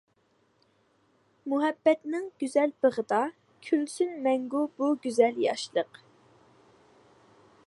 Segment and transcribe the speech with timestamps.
[1.51, 3.21] مۇھەببەتنىڭ گۈزەل بېغىدا،
[3.69, 6.05] كۈلسۇن مەڭگۈ بۇ گۈزەل ياشلىق.